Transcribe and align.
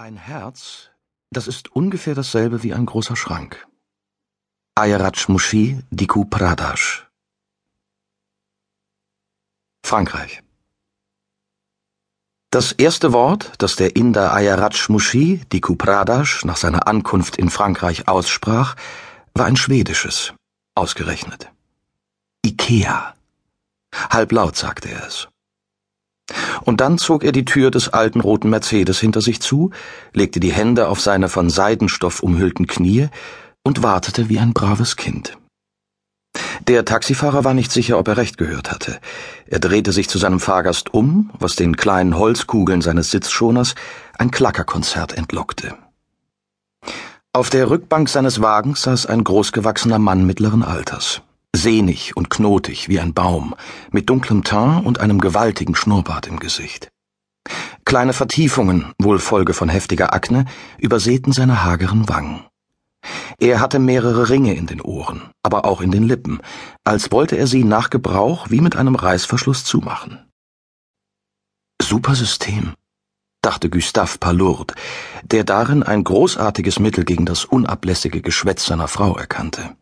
Ein 0.00 0.16
Herz, 0.16 0.88
das 1.30 1.46
ist 1.46 1.76
ungefähr 1.76 2.14
dasselbe 2.14 2.62
wie 2.62 2.72
ein 2.72 2.86
großer 2.86 3.16
Schrank. 3.16 3.68
Ayaraj 4.74 5.28
Mushi 5.28 5.78
Diku 5.90 6.24
Pradesh 6.24 7.06
Frankreich 9.84 10.42
Das 12.50 12.72
erste 12.72 13.12
Wort, 13.12 13.52
das 13.58 13.76
der 13.76 13.94
Inder 13.94 14.32
Ayaraj 14.32 14.88
Mushi 14.88 15.42
Diku 15.52 15.76
Pradesh 15.76 16.46
nach 16.46 16.56
seiner 16.56 16.88
Ankunft 16.88 17.36
in 17.36 17.50
Frankreich 17.50 18.08
aussprach, 18.08 18.76
war 19.34 19.44
ein 19.44 19.58
schwedisches, 19.58 20.32
ausgerechnet. 20.74 21.52
Ikea. 22.42 23.14
Halblaut 24.08 24.56
sagte 24.56 24.88
er 24.88 25.06
es. 25.06 25.28
Und 26.64 26.80
dann 26.80 26.98
zog 26.98 27.24
er 27.24 27.32
die 27.32 27.44
Tür 27.44 27.70
des 27.70 27.88
alten 27.88 28.20
roten 28.20 28.50
Mercedes 28.50 29.00
hinter 29.00 29.20
sich 29.20 29.40
zu, 29.40 29.70
legte 30.12 30.40
die 30.40 30.52
Hände 30.52 30.88
auf 30.88 31.00
seine 31.00 31.28
von 31.28 31.50
Seidenstoff 31.50 32.22
umhüllten 32.22 32.66
Knie 32.66 33.08
und 33.62 33.82
wartete 33.82 34.28
wie 34.28 34.38
ein 34.38 34.52
braves 34.52 34.96
Kind. 34.96 35.36
Der 36.68 36.84
Taxifahrer 36.84 37.44
war 37.44 37.54
nicht 37.54 37.72
sicher, 37.72 37.98
ob 37.98 38.06
er 38.08 38.16
recht 38.16 38.38
gehört 38.38 38.70
hatte. 38.70 39.00
Er 39.46 39.58
drehte 39.58 39.92
sich 39.92 40.08
zu 40.08 40.18
seinem 40.18 40.40
Fahrgast 40.40 40.94
um, 40.94 41.30
was 41.38 41.56
den 41.56 41.76
kleinen 41.76 42.16
Holzkugeln 42.16 42.82
seines 42.82 43.10
Sitzschoners 43.10 43.74
ein 44.18 44.30
Klackerkonzert 44.30 45.16
entlockte. 45.16 45.74
Auf 47.32 47.50
der 47.50 47.70
Rückbank 47.70 48.08
seines 48.08 48.40
Wagens 48.40 48.82
saß 48.82 49.06
ein 49.06 49.24
großgewachsener 49.24 49.98
Mann 49.98 50.26
mittleren 50.26 50.62
Alters 50.62 51.22
sehnig 51.54 52.16
und 52.16 52.30
knotig 52.30 52.88
wie 52.88 53.00
ein 53.00 53.14
Baum, 53.14 53.54
mit 53.90 54.08
dunklem 54.08 54.44
Teint 54.44 54.86
und 54.86 55.00
einem 55.00 55.20
gewaltigen 55.20 55.74
Schnurrbart 55.74 56.26
im 56.26 56.38
Gesicht. 56.38 56.90
Kleine 57.84 58.12
Vertiefungen, 58.12 58.92
wohl 58.98 59.18
Folge 59.18 59.54
von 59.54 59.68
heftiger 59.68 60.12
Akne, 60.12 60.44
übersäten 60.78 61.32
seine 61.32 61.64
hageren 61.64 62.08
Wangen. 62.08 62.44
Er 63.38 63.60
hatte 63.60 63.78
mehrere 63.78 64.28
Ringe 64.28 64.54
in 64.54 64.66
den 64.66 64.80
Ohren, 64.80 65.30
aber 65.42 65.64
auch 65.64 65.80
in 65.80 65.90
den 65.90 66.04
Lippen, 66.04 66.40
als 66.84 67.10
wollte 67.10 67.36
er 67.36 67.46
sie 67.46 67.64
nach 67.64 67.90
Gebrauch 67.90 68.50
wie 68.50 68.60
mit 68.60 68.76
einem 68.76 68.94
Reißverschluss 68.94 69.64
zumachen. 69.64 70.30
Super 71.82 72.14
System, 72.14 72.74
dachte 73.42 73.70
Gustave 73.70 74.18
Palourde, 74.18 74.74
der 75.24 75.44
darin 75.44 75.82
ein 75.82 76.04
großartiges 76.04 76.78
Mittel 76.78 77.04
gegen 77.04 77.24
das 77.24 77.46
unablässige 77.46 78.20
Geschwätz 78.20 78.66
seiner 78.66 78.88
Frau 78.88 79.16
erkannte. 79.16 79.76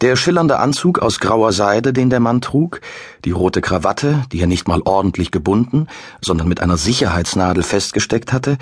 Der 0.00 0.16
schillernde 0.16 0.58
Anzug 0.58 1.00
aus 1.00 1.20
grauer 1.20 1.52
Seide, 1.52 1.92
den 1.92 2.08
der 2.08 2.20
Mann 2.20 2.40
trug, 2.40 2.80
die 3.26 3.32
rote 3.32 3.60
Krawatte, 3.60 4.24
die 4.32 4.40
er 4.40 4.46
nicht 4.46 4.66
mal 4.66 4.80
ordentlich 4.82 5.30
gebunden, 5.30 5.88
sondern 6.22 6.48
mit 6.48 6.60
einer 6.60 6.78
Sicherheitsnadel 6.78 7.62
festgesteckt 7.62 8.32
hatte, 8.32 8.56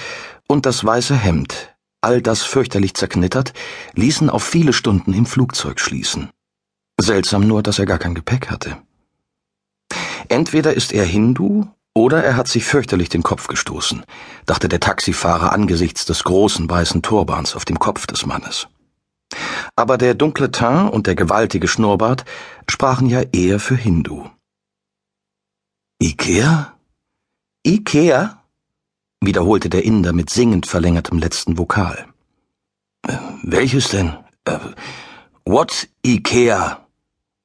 und 0.49 0.67
das 0.67 0.85
weiße 0.85 1.15
Hemd, 1.15 1.77
all 2.01 2.23
das 2.23 2.43
fürchterlich 2.43 2.95
zerknittert, 2.95 3.53
ließen 3.95 4.31
auf 4.31 4.43
viele 4.43 4.73
Stunden 4.73 5.13
im 5.13 5.27
Flugzeug 5.27 5.79
schließen. 5.79 6.31
Seltsam 7.01 7.47
nur, 7.47 7.63
dass 7.63 7.79
er 7.79 7.87
gar 7.87 7.99
kein 7.99 8.15
Gepäck 8.15 8.51
hatte. 8.51 8.79
Entweder 10.29 10.75
ist 10.75 10.93
er 10.93 11.05
Hindu 11.05 11.67
oder 11.95 12.25
er 12.25 12.37
hat 12.37 12.49
sich 12.49 12.65
fürchterlich 12.65 13.11
den 13.11 13.23
Kopf 13.23 13.47
gestoßen, 13.47 14.05
dachte 14.45 14.69
der 14.69 14.81
Taxifahrer 14.81 15.53
angesichts 15.53 16.05
des 16.05 16.25
großen 16.25 16.69
weißen 16.69 17.03
Turbans 17.03 17.55
auf 17.55 17.65
dem 17.65 17.79
Kopf 17.79 18.09
des 18.09 18.27
Mannes 18.27 18.67
aber 19.79 19.97
der 19.97 20.15
dunkle 20.15 20.51
Teint 20.51 20.93
und 20.93 21.07
der 21.07 21.15
gewaltige 21.15 21.69
Schnurrbart 21.69 22.25
sprachen 22.69 23.09
ja 23.09 23.23
eher 23.33 23.61
für 23.61 23.77
Hindu. 23.77 24.25
Ikea? 26.03 26.75
Ikea? 27.65 28.43
wiederholte 29.21 29.69
der 29.69 29.85
Inder 29.85 30.13
mit 30.13 30.31
singend 30.31 30.67
verlängertem 30.67 31.19
letzten 31.19 31.59
Vokal. 31.59 32.07
Äh, 33.07 33.19
welches 33.43 33.89
denn? 33.89 34.17
Äh, 34.45 34.59
what 35.45 35.89
Ikea? 36.05 36.85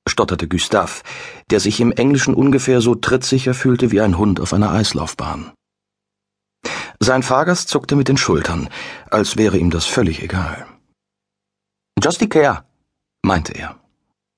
stotterte 0.07 0.47
Gustav, 0.47 1.03
der 1.51 1.59
sich 1.59 1.79
im 1.79 1.91
Englischen 1.91 2.33
ungefähr 2.33 2.81
so 2.81 2.95
trittsicher 2.95 3.53
fühlte 3.53 3.91
wie 3.91 4.01
ein 4.01 4.17
Hund 4.17 4.39
auf 4.39 4.53
einer 4.53 4.71
Eislaufbahn. 4.71 5.51
Sein 6.99 7.21
Fahrgast 7.21 7.69
zuckte 7.69 7.95
mit 7.95 8.07
den 8.07 8.17
Schultern, 8.17 8.69
als 9.11 9.37
wäre 9.37 9.57
ihm 9.57 9.69
das 9.69 9.85
völlig 9.85 10.23
egal. 10.23 10.65
Just 12.03 12.21
Ikea, 12.21 12.65
meinte 13.25 13.53
er. 13.53 13.77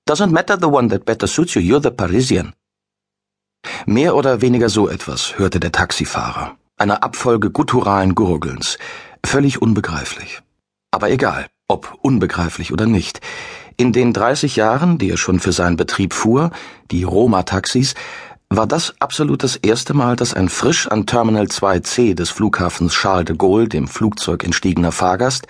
Doesn't 0.07 0.31
matter 0.31 0.55
the 0.55 0.67
one 0.67 0.87
that 0.89 1.03
better 1.03 1.25
suits 1.25 1.55
you, 1.55 1.61
you're 1.63 1.81
the 1.81 1.89
Parisian. 1.89 2.53
Mehr 3.87 4.15
oder 4.15 4.41
weniger 4.41 4.69
so 4.69 4.87
etwas 4.87 5.39
hörte 5.39 5.59
der 5.59 5.71
Taxifahrer, 5.71 6.57
eine 6.77 7.01
Abfolge 7.01 7.49
gutturalen 7.49 8.13
Gurgelns, 8.13 8.77
völlig 9.25 9.63
unbegreiflich. 9.63 10.41
Aber 10.91 11.09
egal, 11.09 11.47
ob 11.67 11.97
unbegreiflich 12.03 12.71
oder 12.71 12.85
nicht. 12.85 13.19
In 13.77 13.93
den 13.93 14.13
30 14.13 14.55
Jahren, 14.57 14.99
die 14.99 15.09
er 15.09 15.17
schon 15.17 15.39
für 15.39 15.51
seinen 15.51 15.75
Betrieb 15.75 16.13
fuhr, 16.13 16.51
die 16.91 17.03
Roma-Taxis, 17.03 17.95
war 18.49 18.67
das 18.67 18.93
absolut 18.99 19.41
das 19.41 19.55
erste 19.55 19.95
Mal, 19.95 20.15
dass 20.15 20.35
ein 20.35 20.49
frisch 20.49 20.87
an 20.87 21.07
Terminal 21.07 21.45
2C 21.45 22.13
des 22.13 22.29
Flughafens 22.29 22.93
Charles 22.93 23.25
de 23.25 23.35
Gaulle, 23.35 23.67
dem 23.67 23.87
Flugzeug 23.87 24.43
entstiegener 24.43 24.91
Fahrgast, 24.91 25.47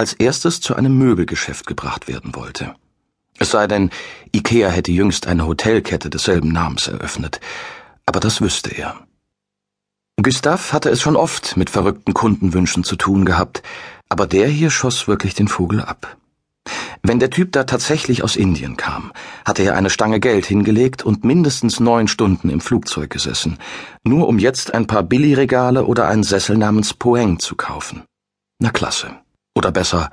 als 0.00 0.14
erstes 0.14 0.60
zu 0.60 0.74
einem 0.74 0.96
Möbelgeschäft 0.98 1.66
gebracht 1.66 2.08
werden 2.08 2.34
wollte. 2.34 2.74
Es 3.38 3.50
sei 3.50 3.66
denn, 3.66 3.90
Ikea 4.34 4.68
hätte 4.68 4.92
jüngst 4.92 5.26
eine 5.26 5.46
Hotelkette 5.46 6.10
desselben 6.10 6.52
Namens 6.52 6.88
eröffnet, 6.88 7.40
aber 8.06 8.18
das 8.18 8.40
wüsste 8.40 8.70
er. 8.70 8.96
Gustav 10.22 10.72
hatte 10.72 10.90
es 10.90 11.00
schon 11.00 11.16
oft 11.16 11.56
mit 11.56 11.70
verrückten 11.70 12.14
Kundenwünschen 12.14 12.82
zu 12.82 12.96
tun 12.96 13.24
gehabt, 13.24 13.62
aber 14.08 14.26
der 14.26 14.48
hier 14.48 14.70
schoss 14.70 15.06
wirklich 15.06 15.34
den 15.34 15.48
Vogel 15.48 15.80
ab. 15.80 16.16
Wenn 17.02 17.18
der 17.18 17.30
Typ 17.30 17.52
da 17.52 17.64
tatsächlich 17.64 18.22
aus 18.22 18.36
Indien 18.36 18.76
kam, 18.76 19.12
hatte 19.44 19.62
er 19.62 19.74
eine 19.76 19.90
Stange 19.90 20.20
Geld 20.20 20.46
hingelegt 20.46 21.02
und 21.02 21.24
mindestens 21.24 21.80
neun 21.80 22.08
Stunden 22.08 22.50
im 22.50 22.60
Flugzeug 22.60 23.10
gesessen, 23.10 23.58
nur 24.04 24.28
um 24.28 24.38
jetzt 24.38 24.74
ein 24.74 24.86
paar 24.86 25.02
Billigregale 25.02 25.84
oder 25.84 26.08
einen 26.08 26.22
Sessel 26.24 26.56
namens 26.56 26.92
Poeng 26.92 27.38
zu 27.38 27.54
kaufen. 27.56 28.02
Na 28.58 28.70
klasse. 28.70 29.16
Oder 29.60 29.72
besser, 29.72 30.10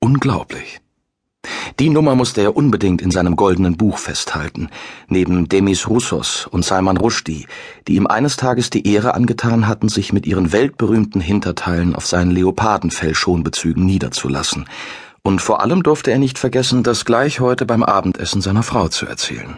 unglaublich. 0.00 0.82
Die 1.80 1.88
Nummer 1.88 2.14
musste 2.14 2.42
er 2.42 2.54
unbedingt 2.54 3.00
in 3.00 3.10
seinem 3.10 3.36
goldenen 3.36 3.78
Buch 3.78 3.96
festhalten, 3.96 4.68
neben 5.08 5.48
Demis 5.48 5.88
Roussos 5.88 6.46
und 6.46 6.62
Salman 6.62 6.98
Rushdie, 6.98 7.46
die 7.88 7.94
ihm 7.94 8.06
eines 8.06 8.36
Tages 8.36 8.68
die 8.68 8.86
Ehre 8.86 9.14
angetan 9.14 9.66
hatten, 9.66 9.88
sich 9.88 10.12
mit 10.12 10.26
ihren 10.26 10.52
weltberühmten 10.52 11.22
Hinterteilen 11.22 11.96
auf 11.96 12.06
seinen 12.06 12.32
Leopardenfell-Schonbezügen 12.32 13.86
niederzulassen. 13.86 14.68
Und 15.22 15.40
vor 15.40 15.62
allem 15.62 15.82
durfte 15.82 16.10
er 16.10 16.18
nicht 16.18 16.38
vergessen, 16.38 16.82
das 16.82 17.06
gleich 17.06 17.40
heute 17.40 17.64
beim 17.64 17.82
Abendessen 17.82 18.42
seiner 18.42 18.62
Frau 18.62 18.88
zu 18.88 19.06
erzählen. 19.06 19.56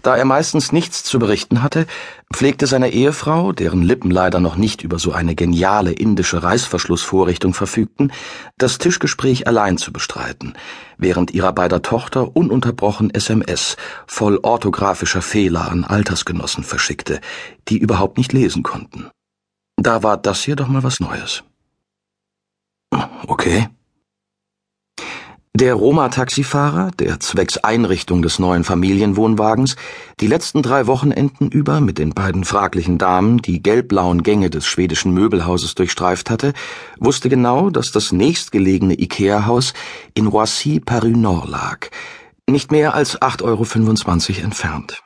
Da 0.00 0.16
er 0.16 0.24
meistens 0.24 0.72
nichts 0.72 1.04
zu 1.04 1.18
berichten 1.18 1.62
hatte, 1.62 1.86
pflegte 2.32 2.66
seine 2.66 2.90
Ehefrau, 2.90 3.52
deren 3.52 3.82
Lippen 3.82 4.10
leider 4.10 4.40
noch 4.40 4.56
nicht 4.56 4.82
über 4.82 4.98
so 4.98 5.12
eine 5.12 5.34
geniale 5.34 5.92
indische 5.92 6.42
Reißverschlussvorrichtung 6.42 7.52
verfügten, 7.52 8.12
das 8.56 8.78
Tischgespräch 8.78 9.46
allein 9.46 9.76
zu 9.76 9.92
bestreiten, 9.92 10.54
während 10.96 11.32
ihrer 11.32 11.52
beider 11.52 11.82
Tochter 11.82 12.34
ununterbrochen 12.34 13.10
SMS 13.12 13.76
voll 14.06 14.38
orthografischer 14.42 15.22
Fehler 15.22 15.70
an 15.70 15.84
Altersgenossen 15.84 16.64
verschickte, 16.64 17.20
die 17.68 17.78
überhaupt 17.78 18.16
nicht 18.16 18.32
lesen 18.32 18.62
konnten. 18.62 19.10
Da 19.76 20.02
war 20.02 20.16
das 20.16 20.42
hier 20.42 20.56
doch 20.56 20.68
mal 20.68 20.82
was 20.82 21.00
Neues. 21.00 21.42
Okay, 23.26 23.68
der 25.54 25.74
Roma-Taxifahrer, 25.74 26.92
der 26.98 27.20
zwecks 27.20 27.58
Einrichtung 27.58 28.22
des 28.22 28.38
neuen 28.38 28.64
Familienwohnwagens 28.64 29.76
die 30.18 30.26
letzten 30.26 30.62
drei 30.62 30.86
Wochenenden 30.86 31.50
über 31.50 31.80
mit 31.82 31.98
den 31.98 32.10
beiden 32.10 32.44
fraglichen 32.44 32.96
Damen 32.96 33.36
die 33.36 33.62
gelbblauen 33.62 34.22
Gänge 34.22 34.48
des 34.48 34.64
schwedischen 34.64 35.12
Möbelhauses 35.12 35.74
durchstreift 35.74 36.30
hatte, 36.30 36.54
wusste 36.98 37.28
genau, 37.28 37.68
dass 37.68 37.92
das 37.92 38.12
nächstgelegene 38.12 38.98
Ikea-Haus 38.98 39.74
in 40.14 40.26
Roissy-Paris-Nord 40.26 41.48
lag, 41.48 41.78
nicht 42.48 42.72
mehr 42.72 42.94
als 42.94 43.20
8,25 43.20 43.42
Euro 43.44 44.44
entfernt. 44.44 45.01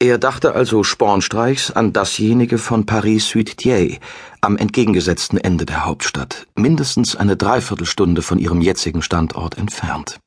Er 0.00 0.18
dachte 0.18 0.54
also 0.54 0.84
spornstreichs 0.84 1.72
an 1.72 1.92
dasjenige 1.92 2.58
von 2.58 2.86
Paris-Sud-Thiers, 2.86 3.98
am 4.40 4.56
entgegengesetzten 4.56 5.38
Ende 5.38 5.66
der 5.66 5.86
Hauptstadt, 5.86 6.46
mindestens 6.54 7.16
eine 7.16 7.36
Dreiviertelstunde 7.36 8.22
von 8.22 8.38
ihrem 8.38 8.60
jetzigen 8.60 9.02
Standort 9.02 9.58
entfernt. 9.58 10.20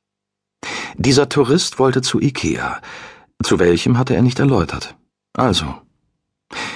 Dieser 0.97 1.29
Tourist 1.29 1.79
wollte 1.79 2.01
zu 2.01 2.19
Ikea, 2.19 2.81
zu 3.41 3.59
welchem 3.59 3.97
hatte 3.97 4.13
er 4.13 4.21
nicht 4.21 4.39
erläutert. 4.39 4.95
Also. 5.37 5.73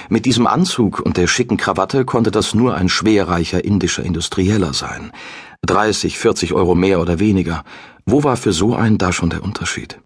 Mit 0.08 0.24
diesem 0.24 0.46
Anzug 0.46 1.00
und 1.00 1.18
der 1.18 1.26
schicken 1.26 1.58
Krawatte 1.58 2.06
konnte 2.06 2.30
das 2.30 2.54
nur 2.54 2.76
ein 2.76 2.88
schwerreicher 2.88 3.62
indischer 3.62 4.04
Industrieller 4.04 4.72
sein. 4.72 5.12
30, 5.66 6.18
40 6.18 6.54
Euro 6.54 6.74
mehr 6.74 6.98
oder 7.00 7.18
weniger. 7.18 7.62
Wo 8.06 8.24
war 8.24 8.38
für 8.38 8.54
so 8.54 8.74
einen 8.74 8.96
da 8.96 9.12
schon 9.12 9.28
der 9.28 9.42
Unterschied? 9.42 10.00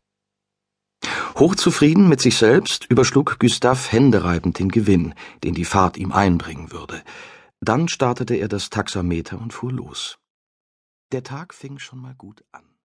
Hochzufrieden 1.40 2.06
mit 2.06 2.20
sich 2.20 2.36
selbst 2.36 2.84
überschlug 2.90 3.38
Gustave 3.38 3.90
händereibend 3.90 4.58
den 4.58 4.68
Gewinn, 4.68 5.14
den 5.42 5.54
die 5.54 5.64
Fahrt 5.64 5.96
ihm 5.96 6.12
einbringen 6.12 6.70
würde. 6.70 7.02
Dann 7.60 7.88
startete 7.88 8.34
er 8.34 8.46
das 8.46 8.68
Taxameter 8.68 9.40
und 9.40 9.54
fuhr 9.54 9.72
los. 9.72 10.18
Der 11.12 11.22
Tag 11.22 11.54
fing 11.54 11.78
schon 11.78 11.98
mal 11.98 12.14
gut 12.14 12.44
an. 12.52 12.69